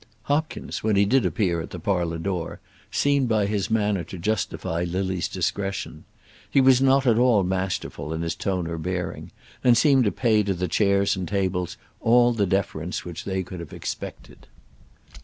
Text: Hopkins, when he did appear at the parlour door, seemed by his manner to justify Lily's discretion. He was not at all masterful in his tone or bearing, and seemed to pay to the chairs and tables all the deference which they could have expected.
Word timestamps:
Hopkins, 0.23 0.83
when 0.83 0.95
he 0.95 1.05
did 1.05 1.27
appear 1.27 1.61
at 1.61 1.69
the 1.69 1.77
parlour 1.77 2.17
door, 2.17 2.59
seemed 2.89 3.29
by 3.29 3.45
his 3.45 3.69
manner 3.69 4.03
to 4.03 4.17
justify 4.17 4.83
Lily's 4.83 5.27
discretion. 5.27 6.05
He 6.49 6.59
was 6.59 6.81
not 6.81 7.05
at 7.05 7.19
all 7.19 7.43
masterful 7.43 8.11
in 8.11 8.23
his 8.23 8.33
tone 8.33 8.65
or 8.65 8.79
bearing, 8.79 9.29
and 9.63 9.77
seemed 9.77 10.05
to 10.05 10.11
pay 10.11 10.41
to 10.41 10.55
the 10.55 10.67
chairs 10.67 11.15
and 11.15 11.27
tables 11.27 11.77
all 11.99 12.33
the 12.33 12.47
deference 12.47 13.05
which 13.05 13.25
they 13.25 13.43
could 13.43 13.59
have 13.59 13.73
expected. 13.73 14.47